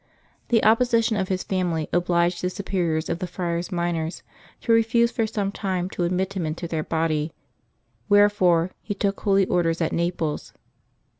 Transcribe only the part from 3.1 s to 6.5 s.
the Friar Minors to refuse for some time to admit August 20] LIVES OF THE SAINTS 287 him